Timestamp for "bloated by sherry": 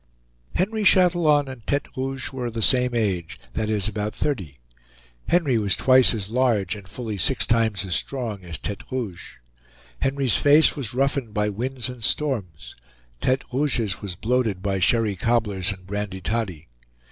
14.15-15.15